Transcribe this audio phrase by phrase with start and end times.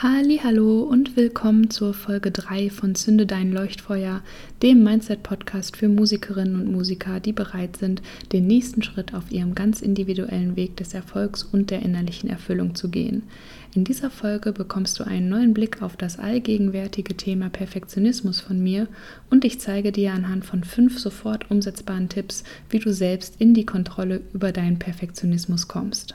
[0.00, 4.22] Hallo und willkommen zur Folge 3 von Zünde dein Leuchtfeuer,
[4.62, 8.00] dem Mindset Podcast für Musikerinnen und Musiker, die bereit sind,
[8.32, 12.90] den nächsten Schritt auf ihrem ganz individuellen Weg des Erfolgs und der innerlichen Erfüllung zu
[12.90, 13.24] gehen.
[13.74, 18.86] In dieser Folge bekommst du einen neuen Blick auf das allgegenwärtige Thema Perfektionismus von mir
[19.30, 23.66] und ich zeige dir anhand von fünf sofort umsetzbaren Tipps, wie du selbst in die
[23.66, 26.14] Kontrolle über deinen Perfektionismus kommst.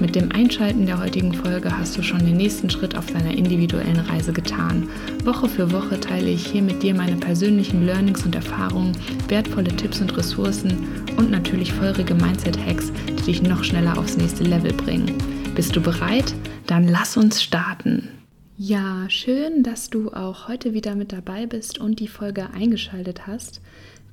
[0.00, 4.00] Mit dem Einschalten der heutigen Folge hast du schon den nächsten Schritt auf deiner individuellen
[4.00, 4.88] Reise getan.
[5.24, 8.96] Woche für Woche teile ich hier mit dir meine persönlichen Learnings und Erfahrungen,
[9.28, 14.72] wertvolle Tipps und Ressourcen und natürlich feurige Mindset-Hacks, die dich noch schneller aufs nächste Level
[14.72, 15.18] bringen.
[15.54, 16.34] Bist du bereit?
[16.66, 18.08] Dann lass uns starten.
[18.56, 23.60] Ja, schön, dass du auch heute wieder mit dabei bist und die Folge eingeschaltet hast.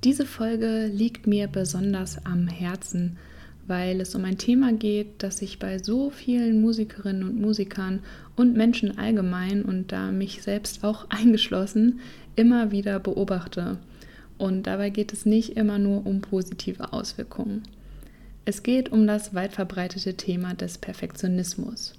[0.03, 3.15] Diese Folge liegt mir besonders am Herzen
[3.67, 7.99] weil es um ein Thema geht, das ich bei so vielen Musikerinnen und Musikern
[8.35, 11.99] und Menschen allgemein und da mich selbst auch eingeschlossen
[12.35, 13.77] immer wieder beobachte.
[14.37, 17.63] Und dabei geht es nicht immer nur um positive Auswirkungen.
[18.45, 21.93] Es geht um das weit verbreitete Thema des Perfektionismus.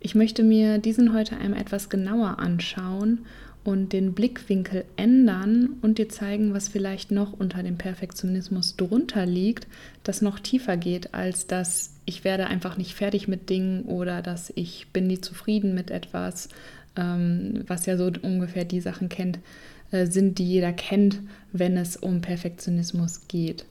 [0.00, 3.20] Ich möchte mir diesen heute einmal etwas genauer anschauen
[3.64, 9.68] und den Blickwinkel ändern und dir zeigen, was vielleicht noch unter dem Perfektionismus drunter liegt,
[10.02, 14.52] das noch tiefer geht als das, ich werde einfach nicht fertig mit Dingen oder dass
[14.56, 16.48] ich bin nie zufrieden mit etwas,
[16.96, 19.38] ähm, was ja so ungefähr die Sachen kennt,
[19.92, 21.20] äh, sind, die jeder kennt,
[21.52, 23.64] wenn es um Perfektionismus geht.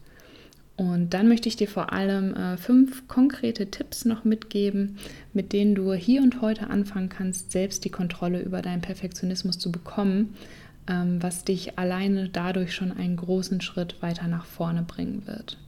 [0.81, 4.97] Und dann möchte ich dir vor allem äh, fünf konkrete Tipps noch mitgeben,
[5.31, 9.71] mit denen du hier und heute anfangen kannst, selbst die Kontrolle über deinen Perfektionismus zu
[9.71, 10.33] bekommen,
[10.87, 15.59] ähm, was dich alleine dadurch schon einen großen Schritt weiter nach vorne bringen wird.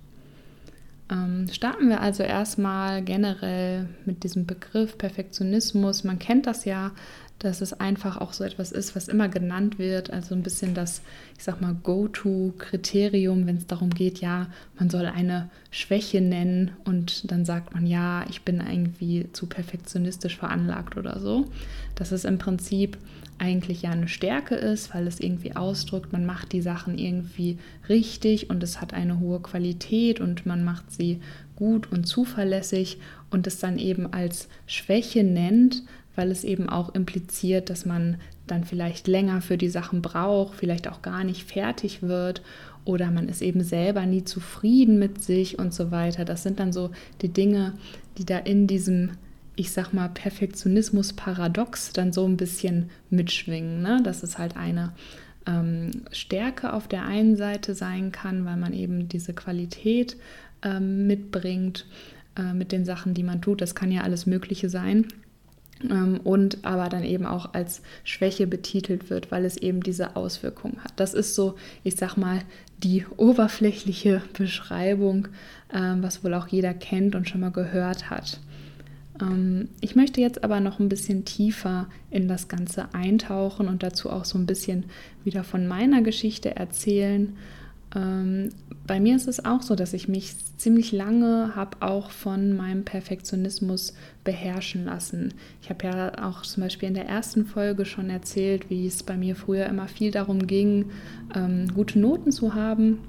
[1.12, 6.04] Ähm, starten wir also erstmal generell mit diesem Begriff Perfektionismus.
[6.04, 6.90] Man kennt das ja
[7.40, 11.02] dass es einfach auch so etwas ist, was immer genannt wird, also ein bisschen das,
[11.38, 14.48] ich sag mal, Go-To-Kriterium, wenn es darum geht, ja,
[14.80, 20.38] man soll eine Schwäche nennen und dann sagt man, ja, ich bin irgendwie zu perfektionistisch
[20.38, 21.46] veranlagt oder so.
[21.96, 22.98] Dass es im Prinzip
[23.40, 27.58] eigentlich ja eine Stärke ist, weil es irgendwie ausdrückt, man macht die Sachen irgendwie
[27.90, 31.20] richtig und es hat eine hohe Qualität und man macht sie
[31.56, 33.00] gut und zuverlässig
[33.32, 35.84] und es dann eben als Schwäche nennt,
[36.16, 40.88] weil es eben auch impliziert, dass man dann vielleicht länger für die Sachen braucht, vielleicht
[40.88, 42.42] auch gar nicht fertig wird
[42.86, 46.26] oder man ist eben selber nie zufrieden mit sich und so weiter.
[46.26, 46.92] Das sind dann so
[47.22, 47.74] die Dinge,
[48.18, 49.12] die da in diesem,
[49.56, 53.82] ich sag mal, Perfektionismus-Paradox dann so ein bisschen mitschwingen.
[53.82, 54.02] Ne?
[54.04, 54.92] Dass es halt eine
[55.48, 60.18] ähm, Stärke auf der einen Seite sein kann, weil man eben diese Qualität
[60.62, 61.86] ähm, mitbringt
[62.38, 63.62] äh, mit den Sachen, die man tut.
[63.62, 65.08] Das kann ja alles Mögliche sein
[66.24, 70.94] und aber dann eben auch als Schwäche betitelt wird, weil es eben diese Auswirkungen hat.
[70.96, 72.40] Das ist so, ich sag mal,
[72.84, 75.28] die oberflächliche Beschreibung,
[75.74, 78.40] ähm, was wohl auch jeder kennt und schon mal gehört hat.
[79.22, 84.10] Ähm, ich möchte jetzt aber noch ein bisschen tiefer in das Ganze eintauchen und dazu
[84.10, 84.86] auch so ein bisschen
[85.24, 87.36] wieder von meiner Geschichte erzählen
[87.96, 88.50] ähm,
[88.86, 92.84] bei mir ist es auch so, dass ich mich ziemlich lange habe auch von meinem
[92.84, 93.94] Perfektionismus
[94.24, 95.34] beherrschen lassen.
[95.62, 99.16] Ich habe ja auch zum Beispiel in der ersten Folge schon erzählt, wie es bei
[99.16, 100.92] mir früher immer viel darum ging,
[101.36, 103.00] ähm, gute Noten zu haben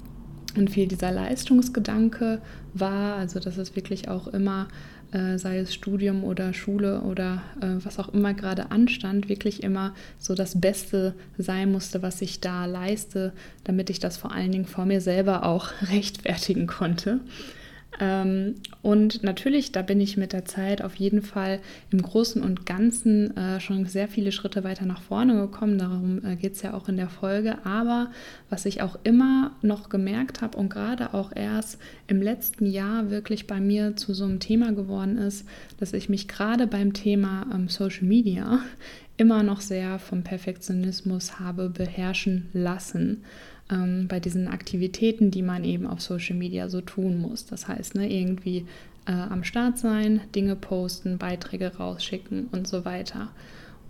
[0.57, 2.41] und viel dieser Leistungsgedanke
[2.73, 3.15] war.
[3.15, 4.67] Also dass es wirklich auch immer
[5.15, 9.93] äh, sei es Studium oder Schule oder äh, was auch immer gerade anstand, wirklich immer
[10.19, 13.31] so das Beste sein musste, was ich da leiste,
[13.63, 17.19] damit ich das vor allen Dingen vor mir selber auch rechtfertigen konnte.
[17.99, 21.59] Ähm, und natürlich, da bin ich mit der Zeit auf jeden Fall
[21.91, 25.77] im Großen und Ganzen äh, schon sehr viele Schritte weiter nach vorne gekommen.
[25.77, 27.65] Darum äh, geht es ja auch in der Folge.
[27.65, 28.11] Aber
[28.49, 33.47] was ich auch immer noch gemerkt habe und gerade auch erst im letzten Jahr wirklich
[33.47, 35.47] bei mir zu so einem Thema geworden ist,
[35.79, 38.59] dass ich mich gerade beim Thema ähm, Social Media
[39.17, 43.23] immer noch sehr vom Perfektionismus habe beherrschen lassen
[43.71, 47.45] ähm, bei diesen Aktivitäten, die man eben auf Social Media so tun muss.
[47.45, 48.65] Das heißt, ne, irgendwie
[49.07, 53.29] äh, am Start sein, Dinge posten, Beiträge rausschicken und so weiter.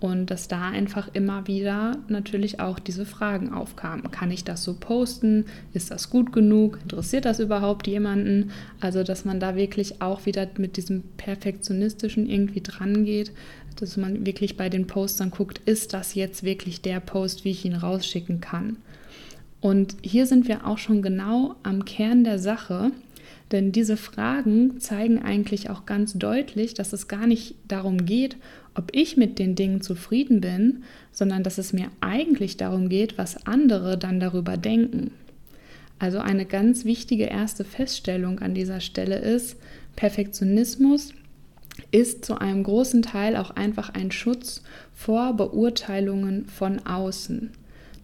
[0.01, 4.11] Und dass da einfach immer wieder natürlich auch diese Fragen aufkamen.
[4.11, 5.45] Kann ich das so posten?
[5.73, 6.79] Ist das gut genug?
[6.83, 8.51] Interessiert das überhaupt jemanden?
[8.81, 13.31] Also, dass man da wirklich auch wieder mit diesem Perfektionistischen irgendwie dran geht,
[13.77, 17.65] dass man wirklich bei den Postern guckt, ist das jetzt wirklich der Post, wie ich
[17.65, 18.77] ihn rausschicken kann?
[19.65, 22.91] Und hier sind wir auch schon genau am Kern der Sache,
[23.51, 28.37] denn diese Fragen zeigen eigentlich auch ganz deutlich, dass es gar nicht darum geht,
[28.75, 33.47] ob ich mit den Dingen zufrieden bin, sondern dass es mir eigentlich darum geht, was
[33.47, 35.09] andere dann darüber denken.
[35.97, 39.57] Also eine ganz wichtige erste Feststellung an dieser Stelle ist,
[39.95, 41.15] Perfektionismus
[41.89, 44.61] ist zu einem großen Teil auch einfach ein Schutz
[44.93, 47.49] vor Beurteilungen von außen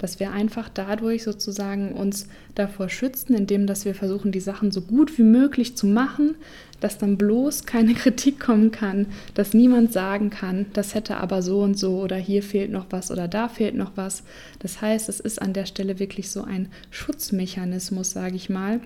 [0.02, 4.82] dass wir einfach dadurch sozusagen uns davor schützen, indem dass wir versuchen, die Sachen so
[4.82, 6.34] gut wie möglich zu machen,
[6.80, 9.06] dass dann bloß keine Kritik kommen kann,
[9.36, 13.12] dass niemand sagen kann, das hätte aber so und so oder hier fehlt noch was
[13.12, 14.24] oder da fehlt noch was.
[14.58, 18.80] Das heißt, es ist an der Stelle wirklich so ein Schutzmechanismus, sage ich mal,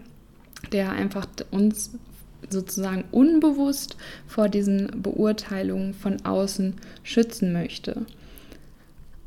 [0.74, 1.92] der einfach uns
[2.50, 3.96] sozusagen unbewusst
[4.28, 6.74] vor diesen Beurteilungen von außen
[7.04, 8.06] schützen möchte.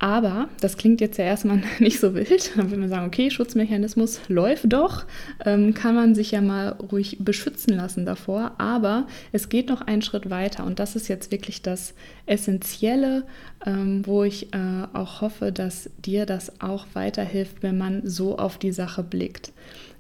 [0.01, 2.57] Aber das klingt jetzt ja erstmal nicht so wild.
[2.57, 5.05] Dann würde man sagen, okay, Schutzmechanismus läuft doch,
[5.45, 8.53] ähm, kann man sich ja mal ruhig beschützen lassen davor.
[8.59, 11.95] Aber es geht noch einen Schritt weiter und das ist jetzt wirklich das
[12.27, 13.25] Essentielle,
[13.67, 18.59] ähm, wo ich äh, auch hoffe, dass dir das auch weiterhilft, wenn man so auf
[18.59, 19.53] die Sache blickt.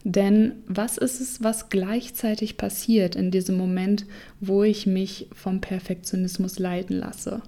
[0.04, 4.06] Denn was ist es, was gleichzeitig passiert in diesem Moment,
[4.40, 7.42] wo ich mich vom Perfektionismus leiten lasse?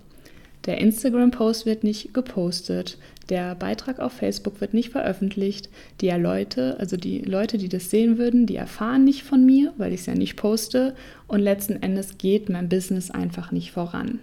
[0.67, 2.99] Der Instagram-Post wird nicht gepostet,
[3.31, 5.69] der Beitrag auf Facebook wird nicht veröffentlicht.
[6.01, 9.93] Die Leute, also die Leute, die das sehen würden, die erfahren nicht von mir, weil
[9.93, 10.97] ich es ja nicht poste.
[11.29, 14.19] Und letzten Endes geht mein Business einfach nicht voran.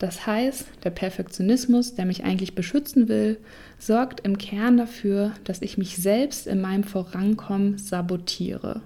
[0.00, 3.38] Das heißt, der Perfektionismus, der mich eigentlich beschützen will,
[3.78, 8.82] sorgt im Kern dafür, dass ich mich selbst in meinem Vorankommen sabotiere.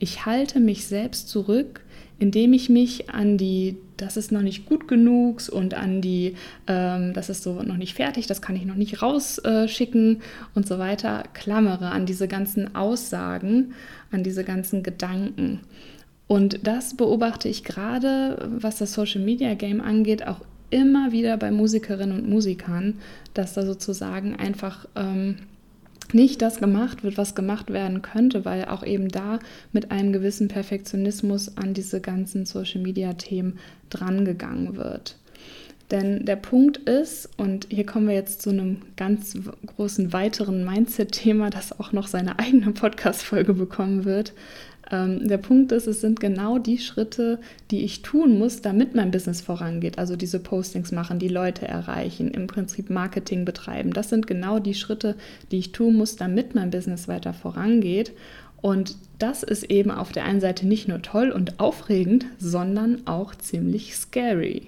[0.00, 1.82] Ich halte mich selbst zurück,
[2.18, 6.36] indem ich mich an die, das ist noch nicht gut genug und an die,
[6.66, 10.20] ähm, das ist so noch nicht fertig, das kann ich noch nicht rausschicken äh,
[10.54, 13.74] und so weiter, klammere an diese ganzen Aussagen,
[14.10, 15.60] an diese ganzen Gedanken.
[16.26, 21.50] Und das beobachte ich gerade, was das Social Media Game angeht, auch immer wieder bei
[21.50, 22.94] Musikerinnen und Musikern,
[23.34, 25.36] dass da sozusagen einfach ähm,
[26.14, 29.38] nicht das gemacht wird, was gemacht werden könnte, weil auch eben da
[29.72, 33.58] mit einem gewissen Perfektionismus an diese ganzen Social-Media-Themen
[33.90, 35.16] drangegangen wird.
[35.90, 39.36] Denn der Punkt ist, und hier kommen wir jetzt zu einem ganz
[39.66, 44.32] großen weiteren Mindset-Thema, das auch noch seine eigene Podcast-Folge bekommen wird,
[44.90, 47.38] ähm, der Punkt ist, es sind genau die Schritte,
[47.70, 49.98] die ich tun muss, damit mein Business vorangeht.
[49.98, 53.92] Also diese Postings machen, die Leute erreichen, im Prinzip Marketing betreiben.
[53.92, 55.16] Das sind genau die Schritte,
[55.50, 58.12] die ich tun muss, damit mein Business weiter vorangeht.
[58.60, 63.34] Und das ist eben auf der einen Seite nicht nur toll und aufregend, sondern auch
[63.34, 64.66] ziemlich scary.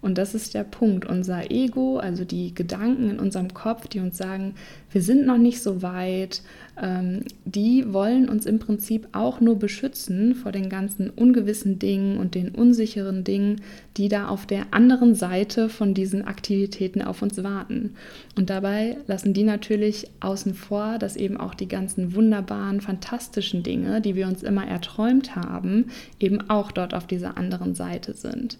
[0.00, 1.06] Und das ist der Punkt.
[1.06, 4.54] Unser Ego, also die Gedanken in unserem Kopf, die uns sagen,
[4.92, 6.42] wir sind noch nicht so weit,
[6.80, 12.36] ähm, die wollen uns im Prinzip auch nur beschützen vor den ganzen ungewissen Dingen und
[12.36, 13.60] den unsicheren Dingen,
[13.96, 17.94] die da auf der anderen Seite von diesen Aktivitäten auf uns warten.
[18.36, 24.00] Und dabei lassen die natürlich außen vor, dass eben auch die ganzen wunderbaren, fantastischen Dinge,
[24.00, 25.86] die wir uns immer erträumt haben,
[26.20, 28.58] eben auch dort auf dieser anderen Seite sind.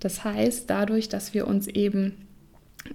[0.00, 2.26] Das heißt, dadurch, dass wir uns eben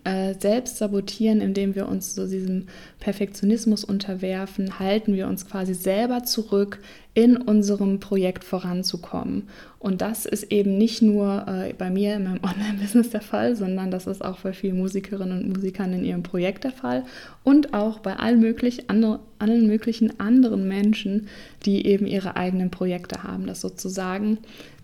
[0.03, 2.67] äh, selbst sabotieren, indem wir uns so diesem
[2.99, 6.79] Perfektionismus unterwerfen, halten wir uns quasi selber zurück,
[7.13, 9.49] in unserem Projekt voranzukommen.
[9.79, 13.91] Und das ist eben nicht nur äh, bei mir in meinem Online-Business der Fall, sondern
[13.91, 17.03] das ist auch bei vielen Musikerinnen und Musikern in ihrem Projekt der Fall
[17.43, 21.27] und auch bei allen, möglich andre, allen möglichen anderen Menschen,
[21.65, 24.37] die eben ihre eigenen Projekte haben, dass sozusagen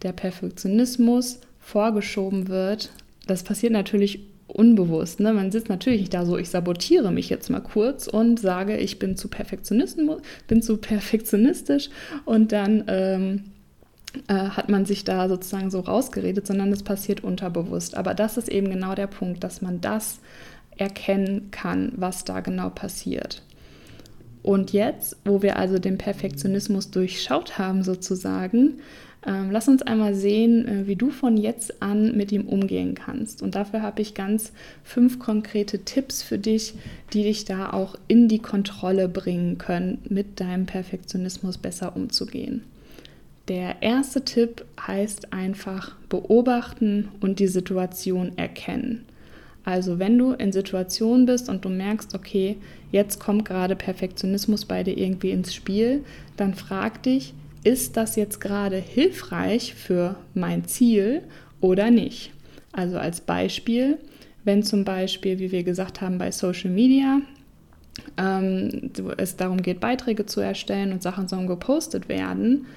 [0.03, 2.91] der Perfektionismus vorgeschoben wird.
[3.27, 5.19] Das passiert natürlich unbewusst.
[5.19, 5.33] Ne?
[5.33, 8.99] Man sitzt natürlich nicht da so, ich sabotiere mich jetzt mal kurz und sage, ich
[8.99, 9.29] bin zu,
[10.47, 11.89] bin zu perfektionistisch
[12.23, 13.43] und dann ähm,
[14.29, 17.97] äh, hat man sich da sozusagen so rausgeredet, sondern es passiert unterbewusst.
[17.97, 20.21] Aber das ist eben genau der Punkt, dass man das
[20.77, 23.43] erkennen kann, was da genau passiert.
[24.41, 28.79] Und jetzt, wo wir also den Perfektionismus durchschaut haben sozusagen,
[29.25, 33.41] ähm, lass uns einmal sehen, äh, wie du von jetzt an mit ihm umgehen kannst.
[33.41, 36.75] Und dafür habe ich ganz fünf konkrete Tipps für dich,
[37.13, 42.63] die dich da auch in die Kontrolle bringen können, mit deinem Perfektionismus besser umzugehen.
[43.47, 49.05] Der erste Tipp heißt einfach beobachten und die Situation erkennen.
[49.63, 52.57] Also wenn du in Situationen bist und du merkst, okay,
[52.91, 56.03] jetzt kommt gerade Perfektionismus bei dir irgendwie ins Spiel,
[56.37, 57.33] dann frag dich,
[57.67, 61.23] ist das jetzt gerade hilfreich für mein Ziel
[61.59, 62.31] oder nicht?
[62.71, 63.97] Also als Beispiel,
[64.45, 67.19] wenn zum Beispiel, wie wir gesagt haben, bei Social Media
[68.17, 72.67] ähm, es darum geht, Beiträge zu erstellen und Sachen sollen gepostet werden,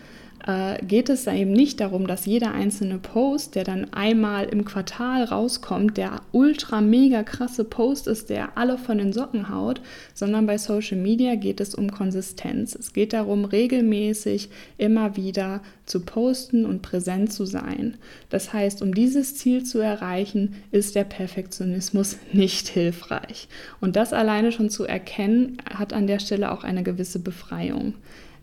[0.47, 4.65] äh, geht es da eben nicht darum, dass jeder einzelne Post, der dann einmal im
[4.65, 9.81] Quartal rauskommt, der ultra mega krasse Post ist, der alle von den Socken haut,
[10.15, 12.75] sondern bei Social Media geht es um Konsistenz.
[12.75, 17.97] Es geht darum, regelmäßig immer wieder zu posten und präsent zu sein.
[18.29, 23.49] Das heißt, um dieses Ziel zu erreichen, ist der Perfektionismus nicht hilfreich.
[23.81, 27.95] Und das alleine schon zu erkennen, hat an der Stelle auch eine gewisse Befreiung.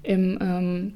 [0.04, 0.94] Im ähm,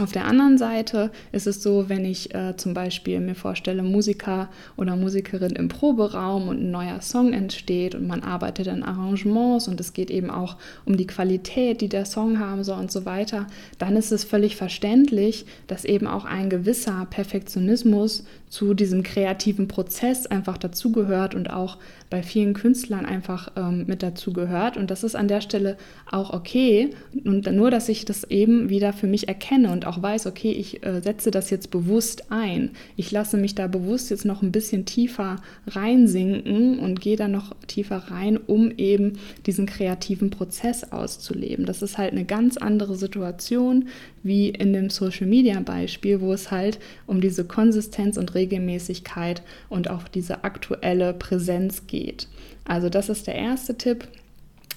[0.00, 4.48] auf der anderen Seite ist es so, wenn ich äh, zum Beispiel mir vorstelle, Musiker
[4.76, 9.80] oder Musikerin im Proberaum und ein neuer Song entsteht und man arbeitet an Arrangements und
[9.80, 13.46] es geht eben auch um die Qualität, die der Song haben soll und so weiter,
[13.78, 20.26] dann ist es völlig verständlich, dass eben auch ein gewisser Perfektionismus zu diesem kreativen Prozess
[20.26, 21.76] einfach dazugehört und auch
[22.10, 24.76] bei vielen Künstlern einfach ähm, mit dazugehört.
[24.76, 25.76] Und das ist an der Stelle
[26.10, 26.90] auch okay.
[27.24, 30.84] Und nur, dass ich das eben wieder für mich erkenne und auch weiß, okay, ich
[30.84, 32.70] äh, setze das jetzt bewusst ein.
[32.96, 37.54] Ich lasse mich da bewusst jetzt noch ein bisschen tiefer reinsinken und gehe da noch
[37.66, 41.66] tiefer rein, um eben diesen kreativen Prozess auszuleben.
[41.66, 43.88] Das ist halt eine ganz andere Situation
[44.22, 49.90] wie in dem Social Media Beispiel, wo es halt um diese Konsistenz und Regelmäßigkeit und
[49.90, 52.28] auch diese aktuelle Präsenz geht.
[52.64, 54.06] Also das ist der erste Tipp.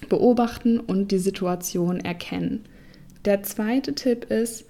[0.08, 2.64] Beobachten und die Situation erkennen.
[3.24, 4.64] Der zweite Tipp ist,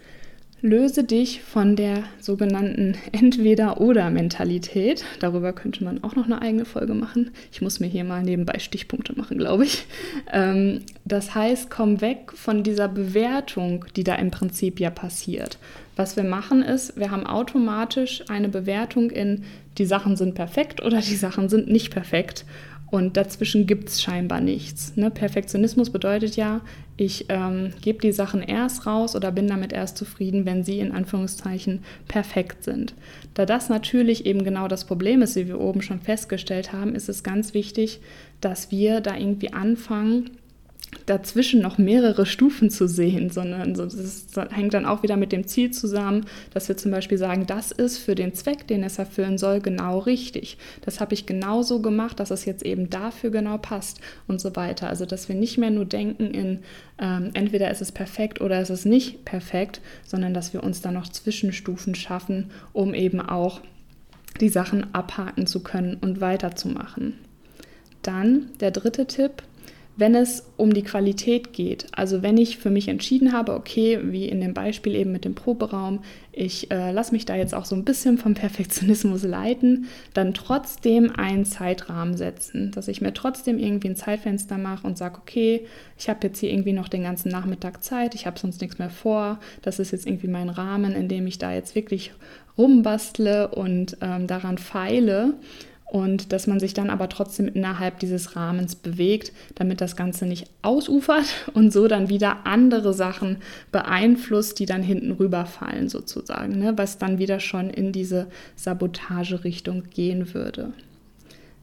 [0.65, 5.05] Löse dich von der sogenannten Entweder-Oder-Mentalität.
[5.19, 7.33] Darüber könnte man auch noch eine eigene Folge machen.
[7.51, 9.87] Ich muss mir hier mal nebenbei Stichpunkte machen, glaube ich.
[10.33, 15.59] Ähm, das heißt, komm weg von dieser Bewertung, die da im Prinzip ja passiert.
[15.97, 19.43] Was wir machen ist, wir haben automatisch eine Bewertung in,
[19.79, 22.45] die Sachen sind perfekt oder die Sachen sind nicht perfekt.
[22.93, 24.99] Und dazwischen gibt es scheinbar nichts.
[24.99, 25.11] Ne?
[25.11, 26.61] Perfektionismus bedeutet ja,
[26.99, 30.93] ich ähm, gebe die Sachen erst raus oder bin damit erst zufrieden, wenn sie in
[30.93, 32.93] Anführungszeichen perfekt sind.
[33.33, 37.09] Da das natürlich eben genau das Problem ist, wie wir oben schon festgestellt haben, ist
[37.09, 38.01] es ganz wichtig,
[38.43, 40.29] dass wir da irgendwie anfangen,
[41.07, 45.47] dazwischen noch mehrere Stufen zu sehen, sondern so, das hängt dann auch wieder mit dem
[45.47, 49.39] Ziel zusammen, dass wir zum Beispiel sagen, das ist für den Zweck, den es erfüllen
[49.39, 50.59] soll, genau richtig.
[50.83, 54.55] Das habe ich genau so gemacht, dass es jetzt eben dafür genau passt und so
[54.55, 54.89] weiter.
[54.89, 56.59] Also dass wir nicht mehr nur denken in
[56.99, 60.91] ähm, entweder ist es perfekt oder ist es nicht perfekt, sondern dass wir uns da
[60.93, 63.61] noch Zwischenstufen schaffen, um eben auch
[64.41, 67.15] die Sachen abhaken zu können und weiterzumachen.
[68.03, 69.43] Dann der dritte Tipp,
[69.97, 71.87] wenn es um die Qualität geht.
[71.93, 75.35] Also wenn ich für mich entschieden habe, okay, wie in dem Beispiel eben mit dem
[75.35, 76.01] Proberaum,
[76.33, 81.11] ich äh, lasse mich da jetzt auch so ein bisschen vom Perfektionismus leiten, dann trotzdem
[81.15, 85.67] einen Zeitrahmen setzen, dass ich mir trotzdem irgendwie ein Zeitfenster mache und sage, okay,
[85.99, 88.91] ich habe jetzt hier irgendwie noch den ganzen Nachmittag Zeit, ich habe sonst nichts mehr
[88.91, 92.13] vor, das ist jetzt irgendwie mein Rahmen, in dem ich da jetzt wirklich
[92.57, 95.35] rumbastle und ähm, daran feile
[95.93, 100.47] und dass man sich dann aber trotzdem innerhalb dieses Rahmens bewegt, damit das Ganze nicht
[100.63, 103.37] ausufert und so dann wieder andere Sachen
[103.73, 106.73] beeinflusst, die dann hinten rüberfallen sozusagen, ne?
[106.79, 110.73] was dann wieder schon in diese Sabotagerichtung gehen würde.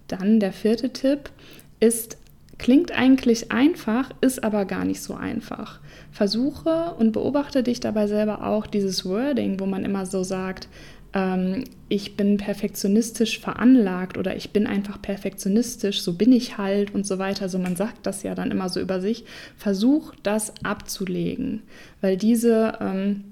[0.08, 1.32] Dann der vierte Tipp
[1.80, 2.18] ist,
[2.60, 5.80] klingt eigentlich einfach, ist aber gar nicht so einfach.
[6.12, 10.68] Versuche und beobachte dich dabei selber auch dieses Wording, wo man immer so sagt,
[11.14, 17.06] ähm, ich bin perfektionistisch veranlagt oder ich bin einfach perfektionistisch, so bin ich halt und
[17.08, 17.44] so weiter.
[17.44, 19.26] Also man sagt das ja dann immer so über sich.
[19.58, 21.64] Versuch das abzulegen,
[22.02, 23.24] weil diese, ähm,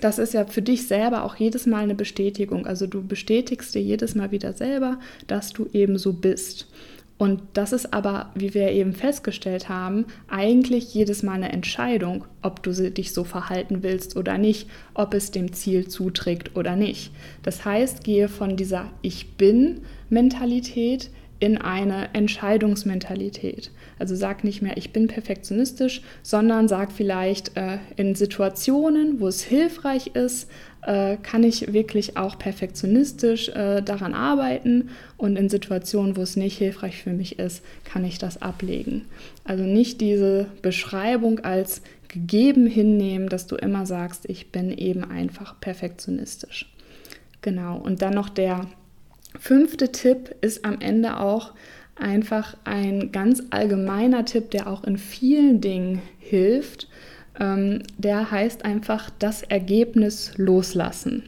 [0.00, 2.66] das ist ja für dich selber auch jedes Mal eine Bestätigung.
[2.66, 6.68] Also du bestätigst dir jedes Mal wieder selber, dass du eben so bist.
[7.18, 12.62] Und das ist aber, wie wir eben festgestellt haben, eigentlich jedes Mal eine Entscheidung, ob
[12.62, 17.12] du dich so verhalten willst oder nicht, ob es dem Ziel zuträgt oder nicht.
[17.42, 19.80] Das heißt, gehe von dieser Ich bin
[20.10, 23.70] Mentalität in eine Entscheidungsmentalität.
[23.98, 29.42] Also sag nicht mehr, ich bin perfektionistisch, sondern sag vielleicht äh, in Situationen, wo es
[29.42, 30.50] hilfreich ist,
[30.86, 36.56] äh, kann ich wirklich auch perfektionistisch äh, daran arbeiten und in Situationen, wo es nicht
[36.56, 39.04] hilfreich für mich ist, kann ich das ablegen.
[39.44, 45.60] Also nicht diese Beschreibung als gegeben hinnehmen, dass du immer sagst, ich bin eben einfach
[45.60, 46.72] perfektionistisch.
[47.42, 48.66] Genau, und dann noch der
[49.38, 51.52] fünfte Tipp ist am Ende auch
[51.96, 56.88] einfach ein ganz allgemeiner Tipp, der auch in vielen Dingen hilft.
[57.40, 61.24] Ähm, der heißt einfach das Ergebnis loslassen.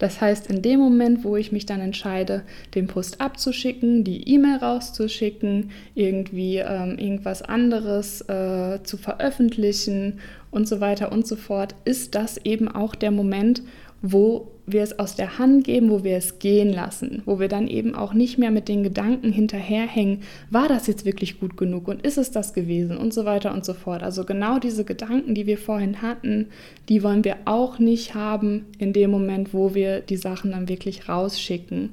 [0.00, 2.42] Das heißt, in dem Moment, wo ich mich dann entscheide,
[2.74, 10.80] den Post abzuschicken, die E-Mail rauszuschicken, irgendwie ähm, irgendwas anderes äh, zu veröffentlichen und so
[10.80, 13.62] weiter und so fort, ist das eben auch der Moment,
[14.02, 17.66] wo wir es aus der Hand geben, wo wir es gehen lassen, wo wir dann
[17.66, 22.02] eben auch nicht mehr mit den Gedanken hinterherhängen, war das jetzt wirklich gut genug und
[22.02, 24.02] ist es das gewesen und so weiter und so fort.
[24.02, 26.46] Also genau diese Gedanken, die wir vorhin hatten,
[26.88, 31.08] die wollen wir auch nicht haben in dem Moment, wo wir die Sachen dann wirklich
[31.08, 31.90] rausschicken,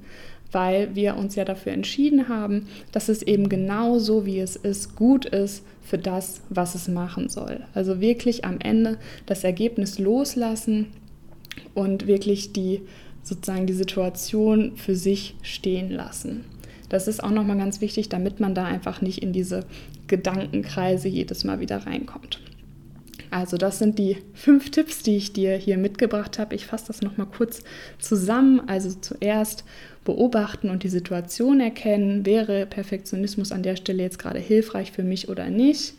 [0.51, 4.95] weil wir uns ja dafür entschieden haben, dass es eben genau so, wie es ist,
[4.95, 7.61] gut ist für das, was es machen soll.
[7.73, 10.87] Also wirklich am Ende das Ergebnis loslassen
[11.77, 12.81] und wirklich die
[13.21, 16.43] sozusagen die Situation für sich stehen lassen.
[16.89, 19.65] Das ist auch nochmal ganz wichtig, damit man da einfach nicht in diese
[20.07, 22.39] Gedankenkreise jedes Mal wieder reinkommt.
[23.29, 26.55] Also das sind die fünf Tipps, die ich dir hier mitgebracht habe.
[26.55, 27.61] Ich fasse das nochmal kurz
[27.99, 28.61] zusammen.
[28.67, 29.65] Also zuerst
[30.03, 32.25] beobachten und die Situation erkennen.
[32.25, 35.93] Wäre Perfektionismus an der Stelle jetzt gerade hilfreich für mich oder nicht?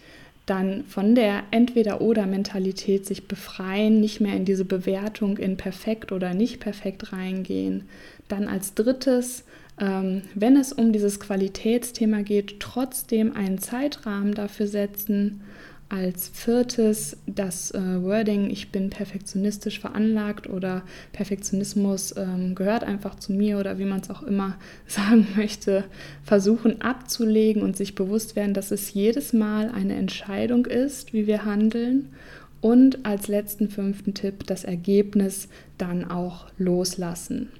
[0.49, 6.61] Dann von der Entweder-Oder-Mentalität sich befreien, nicht mehr in diese Bewertung in perfekt oder nicht
[6.61, 7.89] perfekt reingehen.
[8.29, 9.45] Dann als drittes,
[9.81, 15.43] ähm, wenn es um dieses Qualitätsthema geht, trotzdem einen Zeitrahmen dafür setzen
[15.91, 23.33] als viertes das äh, Wording, ich bin perfektionistisch veranlagt oder Perfektionismus ähm, gehört einfach zu
[23.33, 25.85] mir oder wie man es auch immer sagen möchte,
[26.23, 31.45] versuchen abzulegen und sich bewusst werden, dass es jedes Mal eine Entscheidung ist, wie wir
[31.45, 32.11] handeln.
[32.61, 37.51] Und als letzten fünften Tipp das Ergebnis dann auch loslassen.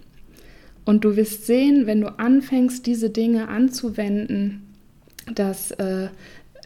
[0.85, 4.63] Und du wirst sehen, wenn du anfängst, diese Dinge anzuwenden,
[5.35, 6.09] dass äh,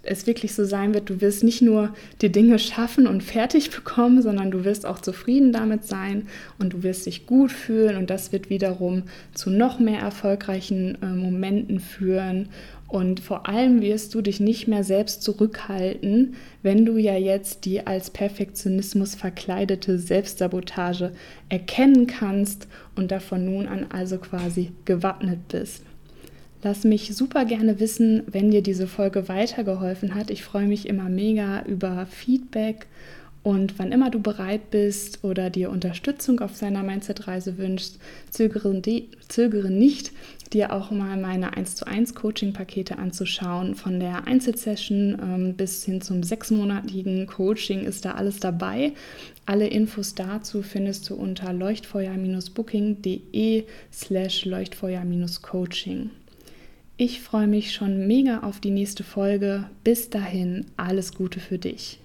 [0.03, 4.23] es wirklich so sein wird, du wirst nicht nur die Dinge schaffen und fertig bekommen,
[4.23, 6.27] sondern du wirst auch zufrieden damit sein
[6.59, 11.07] und du wirst dich gut fühlen und das wird wiederum zu noch mehr erfolgreichen äh,
[11.07, 12.49] Momenten führen
[12.93, 17.87] und vor allem wirst du dich nicht mehr selbst zurückhalten, wenn du ja jetzt die
[17.87, 21.13] als Perfektionismus verkleidete Selbstsabotage
[21.49, 25.85] erkennen kannst und davon nun an also quasi gewappnet bist.
[26.65, 30.31] Lass mich super gerne wissen, wenn dir diese Folge weitergeholfen hat.
[30.31, 32.87] Ich freue mich immer mega über Feedback
[33.43, 37.99] und wann immer du bereit bist oder dir Unterstützung auf seiner Mindset-Reise wünschst,
[38.31, 38.81] zögere,
[39.29, 40.13] zögere, nicht,
[40.53, 43.75] dir auch mal meine 1 zu 1 Coaching-Pakete anzuschauen.
[43.75, 48.93] Von der Einzelsession ähm, bis hin zum sechsmonatigen Coaching ist da alles dabei.
[49.47, 56.11] Alle Infos dazu findest du unter leuchtfeuer-booking.de slash leuchtfeuer-coaching.
[57.05, 59.65] Ich freue mich schon mega auf die nächste Folge.
[59.83, 61.99] Bis dahin, alles Gute für dich.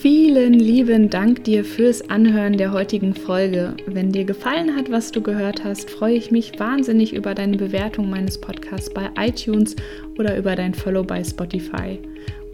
[0.00, 3.76] Vielen lieben Dank dir fürs Anhören der heutigen Folge.
[3.86, 8.10] Wenn dir gefallen hat, was du gehört hast, freue ich mich wahnsinnig über deine Bewertung
[8.10, 9.76] meines Podcasts bei iTunes
[10.18, 12.00] oder über dein Follow bei Spotify.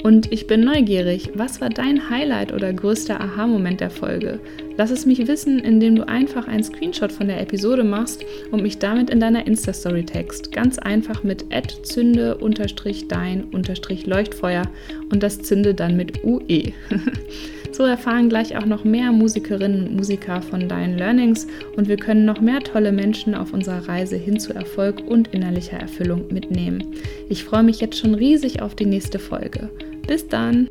[0.03, 4.39] Und ich bin neugierig, was war dein Highlight oder größter Aha-Moment der Folge?
[4.77, 8.79] Lass es mich wissen, indem du einfach einen Screenshot von der Episode machst und mich
[8.79, 10.53] damit in deiner Insta-Story text.
[10.53, 11.47] Ganz einfach mit
[11.83, 14.63] zünde-dein-leuchtfeuer
[15.11, 16.73] und das Zünde dann mit UE.
[17.77, 22.25] so erfahren gleich auch noch mehr Musikerinnen und Musiker von deinen Learnings und wir können
[22.25, 26.95] noch mehr tolle Menschen auf unserer Reise hin zu Erfolg und innerlicher Erfüllung mitnehmen.
[27.29, 29.69] Ich freue mich jetzt schon riesig auf die nächste Folge.
[30.07, 30.69] Bis dann!